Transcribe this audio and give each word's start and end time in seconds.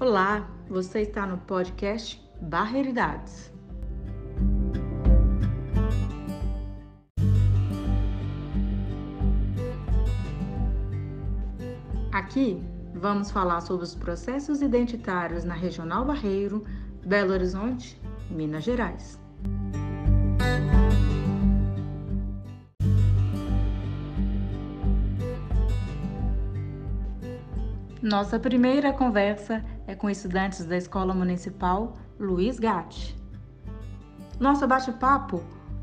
Olá, 0.00 0.48
você 0.66 1.02
está 1.02 1.26
no 1.26 1.36
podcast 1.36 2.26
Barreiridades. 2.40 3.52
Aqui 12.10 12.64
vamos 12.94 13.30
falar 13.30 13.60
sobre 13.60 13.84
os 13.84 13.94
processos 13.94 14.62
identitários 14.62 15.44
na 15.44 15.52
Regional 15.52 16.06
Barreiro, 16.06 16.64
Belo 17.04 17.34
Horizonte, 17.34 18.00
Minas 18.30 18.64
Gerais. 18.64 19.20
Nossa 28.02 28.40
primeira 28.40 28.94
conversa 28.94 29.62
é 29.90 29.94
com 29.96 30.08
estudantes 30.08 30.64
da 30.64 30.76
Escola 30.76 31.12
Municipal 31.12 31.96
Luiz 32.18 32.60
Gatti. 32.60 33.16
Nosso 34.38 34.64
bate-papo 34.64 35.42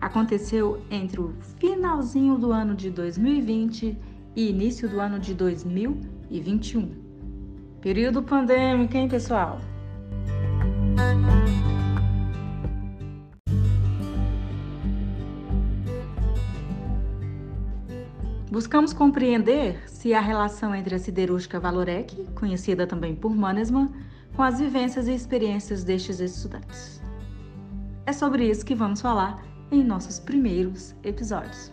aconteceu 0.00 0.80
entre 0.88 1.20
o 1.20 1.34
finalzinho 1.58 2.38
do 2.38 2.52
ano 2.52 2.76
de 2.76 2.90
2020 2.90 3.98
e 4.36 4.50
início 4.50 4.88
do 4.88 5.00
ano 5.00 5.18
de 5.18 5.34
2021. 5.34 6.94
Período 7.80 8.22
pandêmico, 8.22 8.96
hein, 8.96 9.08
pessoal? 9.08 9.58
Buscamos 18.50 18.94
compreender 18.94 19.78
se 19.86 20.14
a 20.14 20.20
relação 20.20 20.74
entre 20.74 20.94
a 20.94 20.98
siderúrgica 20.98 21.60
Valorec, 21.60 22.24
conhecida 22.34 22.86
também 22.86 23.14
por 23.14 23.36
Mannesmann, 23.36 23.92
com 24.34 24.42
as 24.42 24.58
vivências 24.58 25.06
e 25.06 25.12
experiências 25.12 25.84
destes 25.84 26.18
estudantes. 26.18 27.02
É 28.06 28.12
sobre 28.12 28.48
isso 28.48 28.64
que 28.64 28.74
vamos 28.74 29.02
falar 29.02 29.44
em 29.70 29.84
nossos 29.84 30.18
primeiros 30.18 30.94
episódios. 31.04 31.70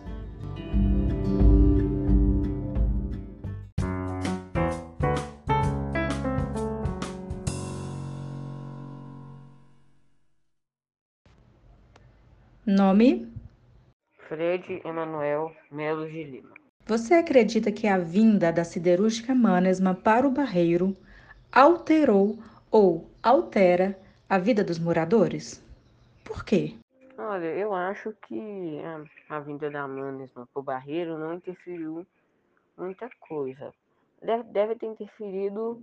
Nome? 12.66 13.32
Fred 14.28 14.82
Emanuel 14.84 15.52
Melo 15.70 16.06
de 16.06 16.24
Lima. 16.24 16.65
Você 16.88 17.14
acredita 17.14 17.72
que 17.72 17.88
a 17.88 17.98
vinda 17.98 18.52
da 18.52 18.62
siderúrgica 18.62 19.34
Manesma 19.34 19.92
para 19.92 20.24
o 20.24 20.30
Barreiro 20.30 20.96
alterou 21.50 22.38
ou 22.70 23.10
altera 23.20 23.98
a 24.28 24.38
vida 24.38 24.62
dos 24.62 24.78
moradores? 24.78 25.60
Por 26.22 26.44
quê? 26.44 26.76
Olha, 27.18 27.46
eu 27.46 27.74
acho 27.74 28.14
que 28.28 28.80
a, 29.28 29.36
a 29.36 29.40
vinda 29.40 29.68
da 29.68 29.88
Manesma 29.88 30.46
para 30.54 30.60
o 30.60 30.62
Barreiro 30.62 31.18
não 31.18 31.34
interferiu 31.34 32.06
muita 32.78 33.10
coisa. 33.18 33.74
Deve, 34.22 34.44
deve 34.44 34.76
ter 34.76 34.86
interferido 34.86 35.82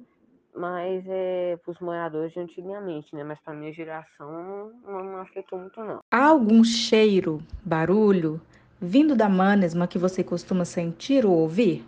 mais 0.56 1.04
é, 1.06 1.58
para 1.58 1.72
os 1.72 1.80
moradores 1.82 2.32
de 2.32 2.40
antigamente, 2.40 3.14
né? 3.14 3.26
Mas 3.26 3.42
para 3.42 3.54
minha 3.54 3.74
geração 3.74 4.72
não, 4.86 5.04
não 5.04 5.18
afetou 5.18 5.60
muito 5.60 5.84
não. 5.84 6.00
Há 6.10 6.28
algum 6.28 6.64
cheiro, 6.64 7.42
barulho, 7.66 8.40
vindo 8.84 9.16
da 9.16 9.30
manesma 9.30 9.88
que 9.88 9.98
você 9.98 10.22
costuma 10.22 10.66
sentir 10.66 11.26
ou 11.26 11.32
ouvir? 11.32 11.86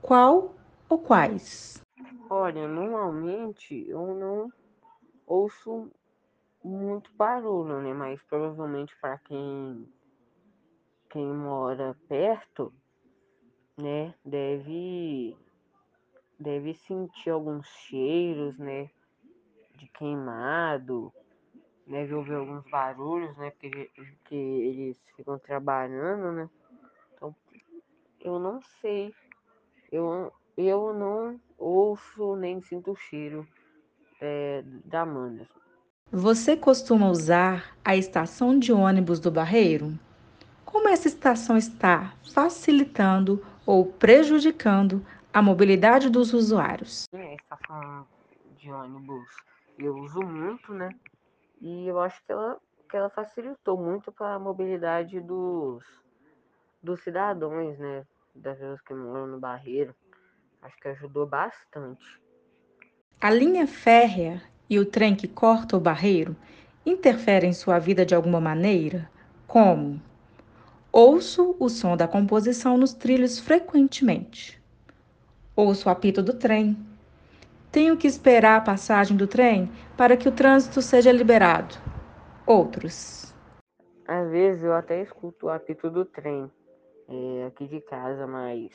Qual 0.00 0.52
ou 0.88 0.98
quais? 0.98 1.80
Olha, 2.28 2.66
normalmente 2.66 3.88
eu 3.88 4.12
não 4.14 4.52
ouço 5.24 5.88
muito 6.64 7.10
barulho, 7.16 7.80
né? 7.80 7.94
Mas 7.94 8.20
provavelmente 8.24 8.92
para 9.00 9.18
quem 9.18 9.88
quem 11.10 11.26
mora 11.26 11.94
perto, 12.08 12.72
né, 13.76 14.14
deve 14.24 15.36
deve 16.40 16.74
sentir 16.74 17.30
alguns 17.30 17.66
cheiros, 17.68 18.58
né, 18.58 18.90
de 19.76 19.86
queimado, 19.88 21.12
deve 21.86 22.14
ouvir 22.14 22.34
alguns 22.34 22.64
barulhos, 22.70 23.36
né? 23.36 23.50
Porque, 23.50 23.90
porque 23.94 24.34
eles 24.34 24.98
ficam 25.16 25.38
trabalhando, 25.38 26.32
né? 26.32 26.50
Então, 27.14 27.34
eu 28.20 28.38
não 28.38 28.60
sei. 28.80 29.14
Eu, 29.90 30.32
eu 30.56 30.92
não 30.94 31.40
ouço 31.58 32.36
nem 32.36 32.60
sinto 32.60 32.92
o 32.92 32.96
cheiro 32.96 33.46
é, 34.20 34.62
da 34.84 35.02
Amanda. 35.02 35.46
Você 36.10 36.56
costuma 36.56 37.10
usar 37.10 37.76
a 37.84 37.96
estação 37.96 38.58
de 38.58 38.72
ônibus 38.72 39.18
do 39.18 39.30
Barreiro? 39.30 39.98
Como 40.64 40.88
essa 40.88 41.08
estação 41.08 41.56
está 41.56 42.14
facilitando 42.34 43.44
ou 43.64 43.86
prejudicando 43.86 45.04
a 45.32 45.40
mobilidade 45.40 46.10
dos 46.10 46.32
usuários? 46.34 47.04
É, 47.12 47.32
a 47.32 47.34
estação 47.34 48.06
de 48.58 48.70
ônibus 48.70 49.28
eu 49.78 49.96
uso 49.96 50.20
muito, 50.20 50.72
né? 50.72 50.90
E 51.62 51.86
eu 51.86 52.00
acho 52.00 52.20
que 52.26 52.32
ela, 52.32 52.58
que 52.90 52.96
ela 52.96 53.08
facilitou 53.08 53.78
muito 53.78 54.10
para 54.10 54.34
a 54.34 54.38
mobilidade 54.38 55.20
dos, 55.20 55.84
dos 56.82 57.00
cidadãos, 57.04 57.78
né? 57.78 58.04
Das 58.34 58.58
pessoas 58.58 58.80
que 58.80 58.92
moram 58.92 59.28
no 59.28 59.38
Barreiro. 59.38 59.94
Acho 60.60 60.76
que 60.78 60.88
ajudou 60.88 61.24
bastante. 61.24 62.20
A 63.20 63.30
linha 63.30 63.68
férrea 63.68 64.42
e 64.68 64.80
o 64.80 64.84
trem 64.84 65.14
que 65.14 65.28
corta 65.28 65.76
o 65.76 65.80
Barreiro 65.80 66.34
interferem 66.84 67.50
em 67.50 67.54
sua 67.54 67.78
vida 67.78 68.04
de 68.04 68.14
alguma 68.14 68.40
maneira? 68.40 69.08
Como? 69.46 70.02
Ouço 70.90 71.54
o 71.60 71.68
som 71.68 71.96
da 71.96 72.08
composição 72.08 72.76
nos 72.76 72.92
trilhos 72.92 73.38
frequentemente. 73.38 74.60
Ouço 75.54 75.88
o 75.88 75.92
apito 75.92 76.22
do 76.22 76.34
trem, 76.34 76.76
tenho 77.72 77.96
que 77.96 78.06
esperar 78.06 78.58
a 78.58 78.60
passagem 78.60 79.16
do 79.16 79.26
trem 79.26 79.72
para 79.96 80.14
que 80.14 80.28
o 80.28 80.32
trânsito 80.32 80.82
seja 80.82 81.10
liberado. 81.10 81.74
Outros. 82.46 83.34
Às 84.06 84.30
vezes 84.30 84.62
eu 84.62 84.74
até 84.74 85.00
escuto 85.00 85.46
o 85.46 85.48
apito 85.48 85.90
do 85.90 86.04
trem 86.04 86.52
é, 87.08 87.46
aqui 87.46 87.66
de 87.66 87.80
casa, 87.80 88.26
mas 88.26 88.70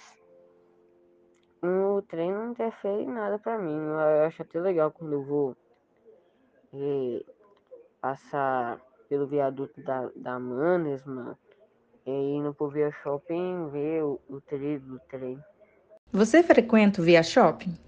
o 1.61 2.01
trem 2.01 2.31
não 2.31 2.51
interfere 2.51 3.03
em 3.03 3.11
nada 3.11 3.37
para 3.37 3.59
mim. 3.59 3.77
Eu 3.77 4.25
acho 4.25 4.41
até 4.41 4.59
legal 4.59 4.91
quando 4.91 5.13
eu 5.13 5.23
vou 5.23 5.55
é, 6.73 7.23
passar 8.01 8.81
pelo 9.07 9.27
viaduto 9.27 9.79
da, 9.83 10.09
da 10.15 10.39
Manesma 10.39 11.37
e 12.03 12.11
indo 12.11 12.53
pro 12.53 12.69
Via 12.69 12.91
Shopping 13.03 13.69
ver 13.69 14.03
o, 14.03 14.19
o 14.27 14.41
trilho 14.41 14.79
do 14.79 14.99
trem. 15.07 15.39
Você 16.11 16.41
frequenta 16.41 17.01
o 17.01 17.03
Via 17.03 17.21
Shopping? 17.21 17.86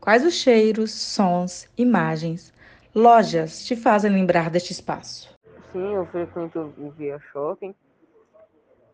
Quais 0.00 0.24
os 0.24 0.34
cheiros, 0.34 0.92
sons, 0.92 1.68
imagens, 1.76 2.52
lojas 2.94 3.64
te 3.64 3.74
fazem 3.76 4.12
lembrar 4.12 4.48
deste 4.48 4.72
espaço? 4.72 5.36
Sim, 5.72 5.94
eu 5.94 6.06
frequento 6.06 6.72
o 6.78 6.90
Via 6.90 7.18
Shopping 7.32 7.74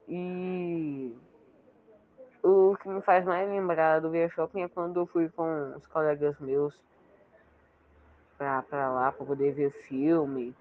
e 0.08 1.14
o 2.42 2.76
que 2.76 2.88
me 2.88 3.00
faz 3.02 3.24
mais 3.24 3.48
lembrar 3.48 4.00
do 4.00 4.10
Via 4.10 4.28
Shopping 4.30 4.62
é 4.62 4.68
quando 4.68 5.00
eu 5.00 5.06
fui 5.06 5.28
com 5.30 5.74
os 5.76 5.86
colegas 5.86 6.38
meus 6.40 6.74
pra 8.36 8.90
lá 8.90 9.12
pra 9.12 9.24
poder 9.24 9.52
ver 9.52 9.70
filme. 9.86 10.54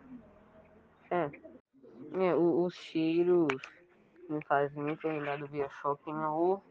É, 1.10 1.30
é 2.22 2.36
o, 2.36 2.66
os 2.66 2.76
cheiros 2.76 3.48
me 4.30 4.44
fazem 4.46 4.84
muito 4.84 5.08
lembrar 5.08 5.38
do 5.38 5.48
Via 5.48 5.70
Shopping 5.82 6.12
é 6.12 6.28
o 6.28 6.62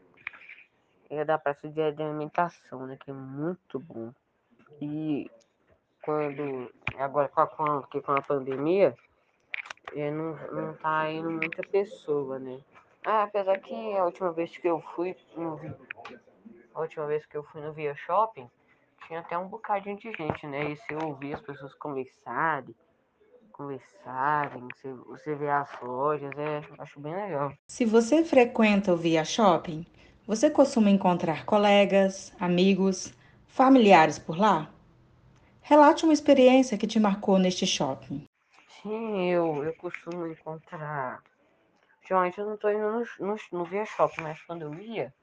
é 1.09 1.23
da 1.23 1.37
praça 1.37 1.67
de 1.67 1.81
alimentação, 1.81 2.85
né? 2.85 2.97
Que 3.03 3.11
é 3.11 3.13
muito 3.13 3.79
bom. 3.79 4.11
E 4.81 5.29
quando. 6.03 6.71
Agora 6.97 7.27
com 7.27 7.41
a, 7.41 7.47
com 7.47 8.11
a 8.11 8.21
pandemia, 8.21 8.95
é, 9.95 10.11
não, 10.11 10.35
não 10.51 10.73
tá 10.75 11.09
indo 11.11 11.31
muita 11.31 11.63
pessoa, 11.63 12.39
né? 12.39 12.59
Ah, 13.05 13.23
apesar 13.23 13.59
que 13.59 13.73
a 13.97 14.05
última 14.05 14.31
vez 14.31 14.55
que 14.57 14.67
eu 14.67 14.81
fui 14.95 15.15
no, 15.35 15.59
a 16.73 16.81
última 16.81 17.05
vez 17.05 17.25
que 17.25 17.37
eu 17.37 17.43
fui 17.43 17.61
no 17.61 17.73
Via 17.73 17.95
Shopping, 17.95 18.49
tinha 19.07 19.19
até 19.19 19.37
um 19.37 19.47
bocadinho 19.47 19.97
de 19.97 20.11
gente, 20.13 20.47
né? 20.47 20.71
E 20.71 20.77
eu 20.89 21.07
ouvir 21.07 21.35
as 21.35 21.41
pessoas 21.41 21.73
conversarem, 21.75 22.73
conversarem, 23.51 24.67
você, 24.73 24.93
você 24.93 25.47
as 25.47 25.81
lojas, 25.81 26.31
é, 26.37 26.61
acho 26.79 26.99
bem 26.99 27.13
legal. 27.13 27.53
Se 27.67 27.85
você 27.85 28.23
frequenta 28.23 28.93
o 28.93 28.97
Via 28.97 29.23
Shopping, 29.23 29.85
você 30.25 30.49
costuma 30.49 30.89
encontrar 30.89 31.45
colegas, 31.45 32.33
amigos, 32.39 33.13
familiares 33.47 34.17
por 34.17 34.37
lá? 34.37 34.69
Relate 35.61 36.03
uma 36.03 36.13
experiência 36.13 36.77
que 36.77 36.87
te 36.87 36.99
marcou 36.99 37.37
neste 37.37 37.65
shopping. 37.65 38.25
Sim, 38.81 39.29
eu, 39.29 39.63
eu 39.63 39.73
costumo 39.75 40.27
encontrar. 40.27 41.21
Geralmente 42.05 42.37
eu 42.37 42.45
não 42.45 42.55
estou 42.55 42.71
indo 42.71 42.91
no, 42.91 43.27
no, 43.27 43.37
no 43.51 43.65
Via 43.65 43.85
Shopping, 43.85 44.21
mas 44.21 44.41
quando 44.43 44.63
eu 44.63 44.73
ia, 44.79 45.13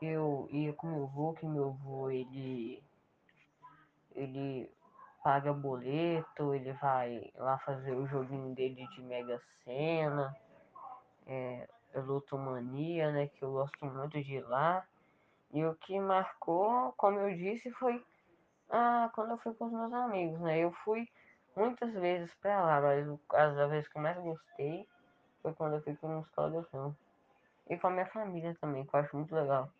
eu 0.00 0.48
ia 0.52 0.72
com 0.72 0.86
meu 0.86 1.04
avô, 1.04 1.32
que 1.34 1.44
meu 1.44 1.68
avô 1.70 2.08
ele, 2.08 2.80
ele 4.14 4.70
paga 5.24 5.52
boleto, 5.52 6.54
ele 6.54 6.72
vai 6.74 7.30
lá 7.36 7.58
fazer 7.58 7.94
o 7.94 8.06
joguinho 8.06 8.54
dele 8.54 8.86
de 8.94 9.02
Mega 9.02 9.40
Sena, 9.64 10.32
é, 11.26 11.68
Lutomania, 11.94 13.10
né, 13.12 13.28
que 13.28 13.42
eu 13.42 13.52
gosto 13.52 13.84
muito 13.84 14.22
de 14.22 14.34
ir 14.34 14.46
lá. 14.48 14.84
E 15.52 15.64
o 15.64 15.74
que 15.74 15.98
marcou, 15.98 16.92
como 16.96 17.18
eu 17.18 17.34
disse, 17.36 17.70
foi 17.72 18.04
ah, 18.70 19.10
quando 19.14 19.30
eu 19.30 19.38
fui 19.38 19.54
com 19.54 19.66
os 19.66 19.72
meus 19.72 19.92
amigos, 19.92 20.38
né? 20.40 20.58
Eu 20.58 20.72
fui 20.84 21.08
muitas 21.56 21.92
vezes 21.94 22.30
pra 22.40 22.62
lá, 22.62 22.80
mas 22.80 23.06
as 23.32 23.70
vezes 23.70 23.88
que 23.88 23.98
eu 23.98 24.02
mais 24.02 24.16
gostei 24.18 24.86
foi 25.42 25.52
quando 25.54 25.76
eu 25.76 25.82
fui 25.82 25.96
com 25.96 26.18
os 26.18 26.28
colegas. 26.30 26.66
E 27.70 27.76
com 27.76 27.86
a 27.86 27.90
minha 27.90 28.06
família 28.06 28.56
também, 28.60 28.84
que 28.84 28.94
eu 28.94 29.00
acho 29.00 29.16
muito 29.16 29.34
legal. 29.34 29.70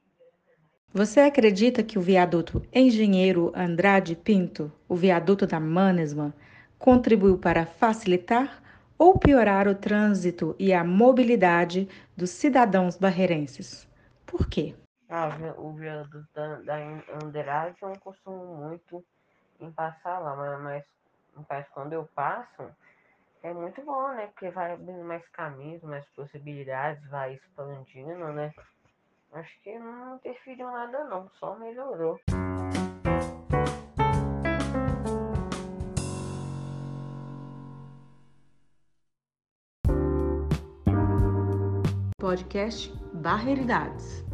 Você 0.92 1.20
acredita 1.20 1.82
que 1.82 1.98
o 1.98 2.02
viaduto 2.02 2.62
Engenheiro 2.72 3.52
Andrade 3.54 4.16
Pinto, 4.16 4.72
o 4.88 4.96
viaduto 4.96 5.46
da 5.46 5.60
Manesman, 5.60 6.32
contribuiu 6.78 7.38
para 7.38 7.66
facilitar 7.66 8.62
ou 8.98 9.18
piorar 9.18 9.68
o 9.68 9.74
trânsito 9.74 10.56
e 10.58 10.72
a 10.72 10.82
mobilidade 10.82 11.88
dos 12.16 12.30
cidadãos 12.30 12.96
barreirenses? 12.96 13.88
Por 14.26 14.48
quê? 14.48 14.74
Ah, 15.08 15.28
o 15.56 15.72
viaduto 15.72 16.26
da, 16.34 16.56
da 16.56 16.76
Andrade 17.22 17.76
eu 17.80 17.88
não 17.88 17.96
costumo 17.96 18.56
muito 18.56 19.04
em 19.60 19.70
passar 19.72 20.18
lá, 20.18 20.58
mas, 20.58 20.84
mas 21.48 21.66
quando 21.70 21.92
eu 21.92 22.06
passo 22.14 22.70
é 23.42 23.54
muito 23.54 23.80
bom, 23.82 24.08
né? 24.08 24.26
Porque 24.26 24.50
vai 24.50 24.72
abrindo 24.72 25.04
mais 25.04 25.26
caminhos, 25.28 25.82
mais 25.82 26.04
possibilidades, 26.10 27.08
vai 27.08 27.34
expandindo, 27.34 28.32
né? 28.32 28.52
Acho 29.32 29.62
que 29.62 29.78
não 29.78 30.16
interferiu 30.16 30.70
nada 30.70 31.04
não, 31.04 31.30
só 31.38 31.56
melhorou. 31.56 32.18
Podcast 42.28 42.92
Barreiridades. 43.14 44.27